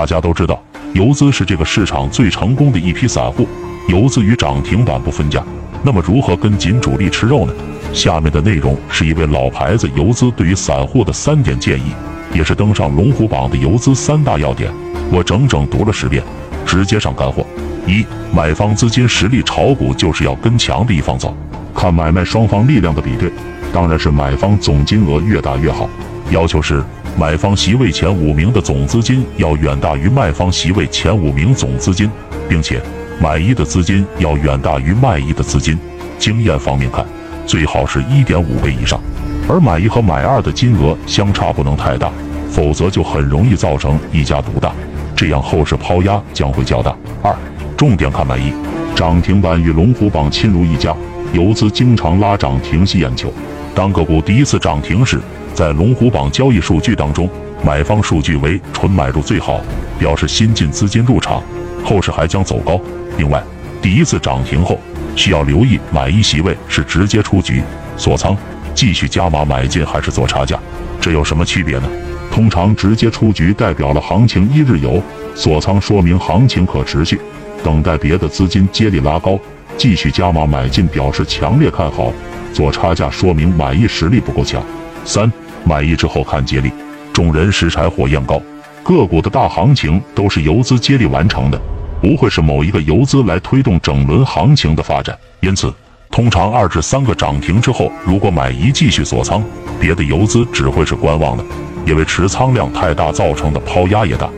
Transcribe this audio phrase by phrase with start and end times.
[0.00, 0.58] 大家都知道，
[0.94, 3.46] 游资是这个市场最成功的一批散户，
[3.86, 5.44] 游资与涨停板不分家。
[5.82, 7.52] 那么如何跟紧主力吃肉呢？
[7.92, 11.92] 下面的内容是一位老牌子游资对于散户的三点建议，
[12.32, 14.72] 也是登上龙虎榜的游资三大要点。
[15.12, 16.24] 我整整读了十遍，
[16.64, 17.44] 直接上干货。
[17.86, 18.02] 一、
[18.34, 21.36] 买方资金实力炒股就是要跟强的一方走，
[21.74, 23.30] 看买卖双方力量的比对，
[23.70, 25.90] 当然是买方总金额越大越好。
[26.30, 26.82] 要求是
[27.18, 32.10] 买方席位前五名的总资金要远大于卖方席位前五名总资金，
[32.48, 32.80] 并且
[33.20, 35.78] 买一的资金要远大于卖一的资金。
[36.18, 37.04] 经验方面看，
[37.46, 39.00] 最好是一点五倍以上，
[39.48, 42.10] 而买一和买二的金额相差不能太大，
[42.50, 44.72] 否则就很容易造成一家独大，
[45.16, 46.96] 这样后市抛压将会较大。
[47.22, 47.34] 二
[47.76, 48.52] 重点看买一，
[48.94, 50.94] 涨停板与龙虎榜亲如一家，
[51.32, 53.32] 游资经常拉涨停吸眼球。
[53.74, 55.20] 当个股第一次涨停时，
[55.54, 57.28] 在龙虎榜交易数据当中，
[57.64, 59.60] 买方数据为纯买入最好，
[59.98, 61.42] 表示新进资金入场，
[61.84, 62.80] 后市还将走高。
[63.18, 63.42] 另外，
[63.82, 64.78] 第一次涨停后
[65.14, 67.62] 需要留意买一席位是直接出局
[67.96, 68.36] 锁仓，
[68.74, 70.58] 继续加码买进还是做差价，
[71.00, 71.88] 这有什么区别呢？
[72.30, 75.02] 通常直接出局代表了行情一日游，
[75.34, 77.20] 锁仓说明行情可持续。
[77.62, 79.38] 等待别的资金接力拉高，
[79.76, 82.10] 继续加码买进，表示强烈看好；
[82.54, 84.62] 做差价说明买一实力不够强。
[85.04, 85.30] 三
[85.64, 86.70] 买一之后看接力，
[87.12, 88.40] 众人拾柴火焰高，
[88.82, 91.60] 个股的大行情都是游资接力完成的，
[92.00, 95.16] 不会是某一个游资来推动整轮行情的发展。
[95.40, 95.72] 因此，
[96.10, 99.42] 通常二至三个涨停之后，如果买一继续锁仓，
[99.78, 101.44] 别的游资只会是观望的，
[101.86, 104.28] 因为持仓量太大造成的抛压也大。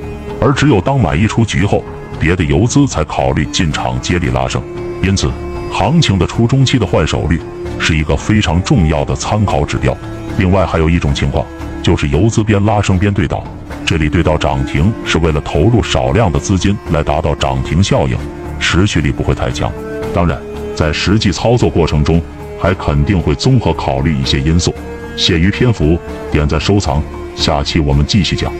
[0.40, 1.84] 而只有当买一出局后，
[2.18, 4.62] 别的游资才考虑进场接力拉升，
[5.02, 5.30] 因此
[5.72, 7.40] 行情的初中期的换手率
[7.80, 9.96] 是一个非常重要的参考指标。
[10.38, 11.44] 另外还有一种情况，
[11.82, 13.42] 就是游资边拉升边对倒，
[13.84, 18.16] 这里对倒涨停是为了投入少量的资金来达到涨停效应，
[18.60, 19.72] 持续力不会太强。
[20.14, 20.38] 当然，
[20.76, 22.22] 在实际操作过程中，
[22.60, 24.74] 还肯定会综合考虑一些因素。
[25.16, 25.98] 限于篇幅，
[26.30, 27.02] 点赞收藏，
[27.34, 28.52] 下期我们继续讲。